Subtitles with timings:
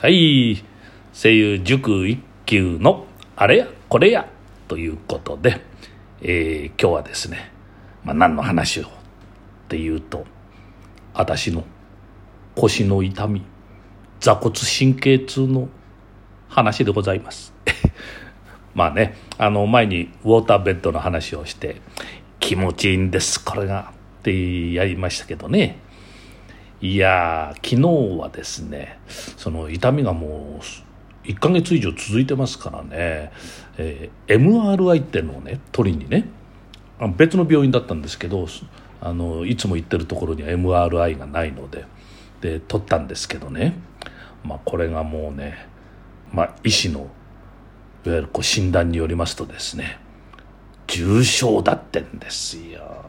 [0.00, 0.64] はい。
[1.12, 4.28] 声優塾一級のあれやこれや
[4.68, 5.60] ということで、
[6.22, 7.52] えー今日はですね、
[8.04, 8.86] まあ、何の話をっ
[9.68, 10.24] ていうと
[11.12, 11.64] 私の
[12.54, 13.42] 腰の痛み
[14.20, 15.68] 座骨神経痛の
[16.48, 17.52] 話でございます。
[18.74, 21.76] まあねあの前にウォーターベッドの話をして
[22.38, 25.78] 気持ちいいんですこれがってやりましたけどね。
[26.82, 28.98] いやー昨日はですね
[29.36, 33.32] その痛みがもう1ヶ月以上続いてますからね、
[33.76, 36.26] えー MRI っていうのをね取りにね
[37.16, 38.46] 別の病院だったんですけど
[39.00, 41.84] あのいつも行ってるところには MRI がないので
[42.40, 43.76] で取ったんですけどね、
[44.44, 45.68] まあ、これがもうね、
[46.32, 47.00] まあ、医師の
[48.06, 49.98] いわゆるこう診断によりますとですね
[50.86, 53.04] 重症だってんですよ。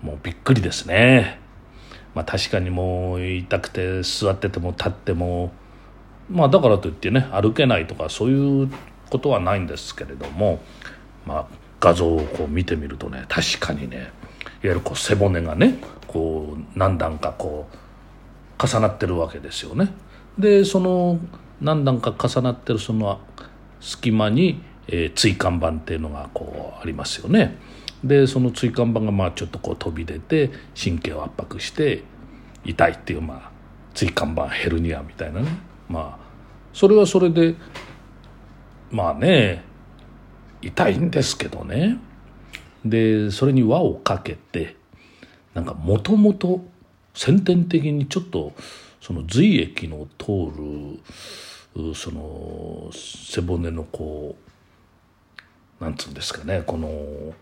[0.00, 1.40] もうびっくりですね。
[2.16, 5.52] まあ確かにもう痛くて座ってても立っても
[6.30, 8.70] まあだからといってね歩けないとかそういう
[9.10, 10.60] ことはないんですけれども
[11.26, 11.46] まあ
[11.78, 14.10] 画像をこう見てみるとね確かにねいわ
[14.62, 15.74] ゆるこう背骨がね
[16.06, 19.92] こう何段かこう重なってるわけですよね。
[20.38, 21.18] でその
[21.60, 23.20] 何段か重なってるその
[23.80, 27.58] 隙間に、えー椎間板っていうのがこうありますよね。
[28.04, 32.04] でその椎間板がまあちょっとこう飛び出て神経を圧迫して
[32.64, 33.50] 痛いっていうまあ
[33.94, 35.48] 椎間板ヘルニアみたいなね。
[35.88, 36.26] まあ
[36.72, 37.54] それはそれで
[38.90, 39.64] まあね
[40.62, 41.98] 痛いんですけどね。
[42.84, 44.76] でそれに輪をかけて
[45.54, 46.64] なんかもともと
[47.14, 48.52] 先天的にちょっと
[49.00, 50.52] その髄液の通
[51.76, 54.36] るその背骨のこ
[55.80, 57.34] うなんつうんですかねこの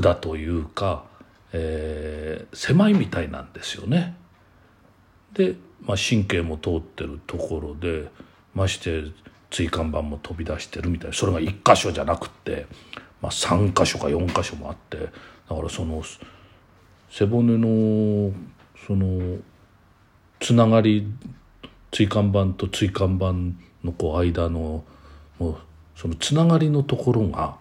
[0.00, 1.04] 管というか、
[1.52, 4.14] えー狭いみたいなんですよね。
[5.32, 8.08] で、まあ、神経も通ってるところで
[8.54, 9.04] まして
[9.50, 12.66] 椎間板も飛び出してるみたいなそれが1箇所じゃなくって、
[13.20, 16.02] まあ、3箇所か4箇所もあってだからその
[17.10, 18.32] 背骨の
[18.86, 19.38] その
[20.40, 21.06] つながり
[21.92, 23.32] 椎間板と椎間板
[23.84, 24.84] のこう間の
[25.38, 25.56] もう
[25.96, 27.56] そのつながりのところが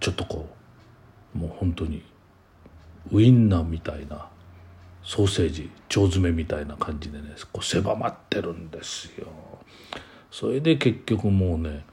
[0.00, 0.57] ちょっとこう
[1.38, 2.02] もう本当に
[3.12, 4.28] ウインナーみたいな
[5.02, 9.28] ソーセージ腸詰めみたいな感じでねこう狭まってるんですよ。
[10.30, 11.84] それで結局もうね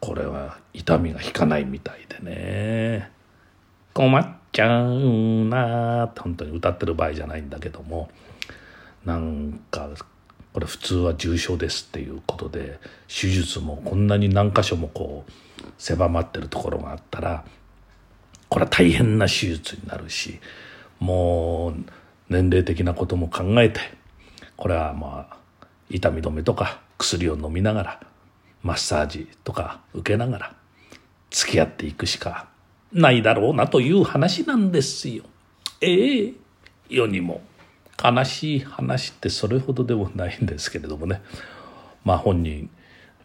[0.00, 3.10] これは痛みが引かないみたいでね
[3.94, 8.08] 困っちゃうなって本当に歌ってる場合じゃないんだけども
[9.04, 9.90] なんか
[10.52, 15.32] これ普通は重症ですっていうことで手術もこんなに何箇所もこう
[15.78, 17.44] 狭まってるところがあったら
[18.48, 20.40] これは大変な手術になるし
[21.00, 21.74] もう
[22.28, 23.80] 年齢的なことも考えて
[24.56, 25.36] これはまあ
[25.90, 28.00] 痛み止めとか薬を飲みながら
[28.62, 30.54] マッサージとか受けながら
[31.30, 32.48] 付き合っていくしか
[32.92, 35.24] ないだろうなという話なんですよ。
[35.80, 36.32] ええ
[36.88, 37.42] 世にも
[38.02, 41.20] 悲しい話ってそれほどでもないんですけれどもね
[42.04, 42.70] まあ本人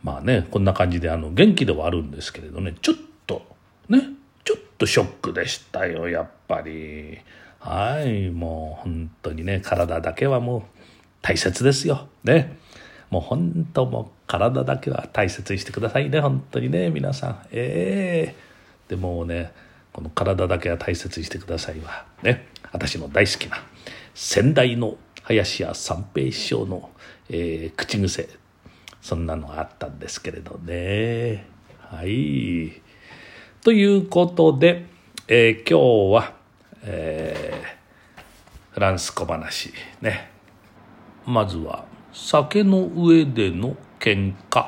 [0.04, 2.96] まあねこんな感じであの元気ではあるんですけれどねちょっ
[3.26, 3.46] と
[3.88, 4.10] ね
[4.84, 7.20] とショックでしたよやっぱり。
[7.60, 10.64] はいもう本当にね体だけはもう
[11.22, 12.10] 大切ですよ。
[12.24, 12.58] ね。
[13.10, 17.48] もう本当もう体だけは大切にしてくださいね本当にね皆さん。
[17.52, 18.36] ええ
[18.90, 19.54] でもうね
[19.94, 22.06] この体だけは大切にしてくださいわ。
[22.22, 22.48] ね。
[22.74, 23.64] 私の大好きな
[24.14, 26.90] 先代の林家三平師匠の、
[27.30, 28.28] えー口癖。
[29.02, 31.46] そんなのがあったんですけれどね。
[31.80, 32.82] はい。
[33.64, 34.88] ということで、
[35.26, 36.34] えー今日は、
[36.84, 40.32] えーフランス小話ね。
[41.26, 44.68] まずは酒の上での喧嘩。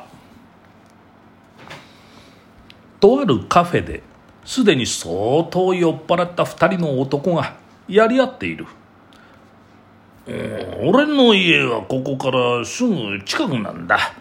[3.02, 4.02] とあるカフェで
[4.46, 7.58] すでに相当酔っ払った二人の男が
[7.90, 8.66] やり合っている。
[10.28, 14.14] うん俺の家はここからすぐ近くなんだ。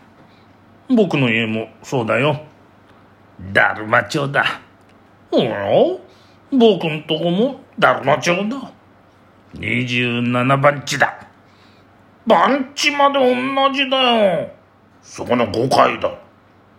[0.89, 2.41] 僕の家もそうだよ。
[3.53, 4.64] だるま町だ。
[5.37, 5.99] おや
[6.53, 8.73] 僕んとこもだるま町だ。
[9.55, 11.27] 27番地だ。
[12.27, 14.51] 番地まで同じだよ。
[15.03, 16.13] そこの5階だ。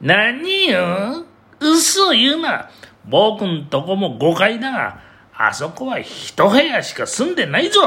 [0.02, 1.25] 何よ？
[1.60, 2.69] 嘘言うな。
[3.07, 4.72] 僕んとこも5階だ。
[4.72, 5.00] が
[5.38, 7.81] あそこは一部屋しか住んでないぞ。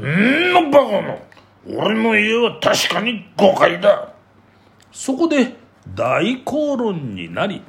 [0.00, 0.52] ん？
[0.52, 1.16] なバカな。
[1.66, 4.12] 俺の家は確かに5階だ。
[4.92, 5.54] そこで
[5.94, 7.62] 大口論になり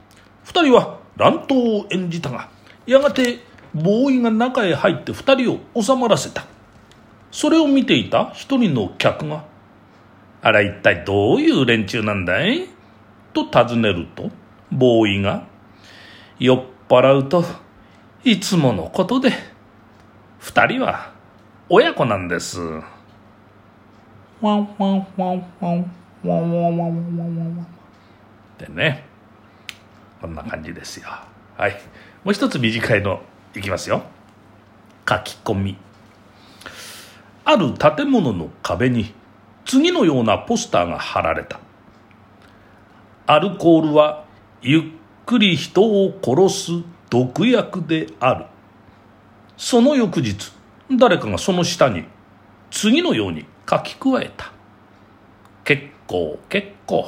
[0.44, 2.50] 二人は乱闘を演じたが
[2.88, 3.39] やがて
[3.75, 6.45] ボーイが中へ入って二人を収まらせた
[7.30, 9.44] それを見ていた一人の客が
[10.42, 12.68] 「あら一体どういう連中なんだい?」
[13.33, 14.31] と尋ねると
[14.71, 15.44] ボーイが
[16.39, 17.44] 「酔っ払うと
[18.24, 19.33] いつものことで
[20.39, 21.12] 二人は
[21.68, 22.60] 親子なんです」
[24.42, 25.92] ワンワンワンワンワン
[26.24, 27.66] ワンワンワンワンワンっ
[28.57, 29.08] てね
[30.21, 31.10] こんな感じですよ。
[31.57, 31.71] はい。
[32.24, 33.21] もう一つ短いの
[33.56, 34.04] いきますよ。
[35.07, 35.77] 書き込み。
[37.45, 39.13] ある建物の壁に
[39.66, 41.60] 次のようなポスターが貼られた。
[43.25, 44.25] アルコールは
[44.62, 44.81] ゆっ
[45.25, 46.71] くり人を殺す
[47.10, 48.45] 毒薬である。
[49.57, 50.51] その翌日
[50.92, 52.04] 誰かがその下に
[52.71, 54.51] 次のように書き加えた。
[55.63, 57.06] 結構結構。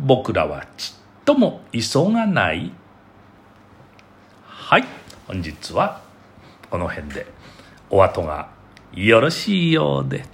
[0.00, 0.97] 僕らはちっ
[1.28, 2.72] とも急がない？
[4.46, 4.84] はい。
[5.26, 6.00] 本日は
[6.70, 7.26] この辺で。
[7.90, 8.48] お後が
[8.94, 10.24] よろしいようで。